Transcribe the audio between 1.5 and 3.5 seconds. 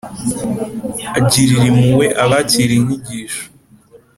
impuhwe abakira inyigisho,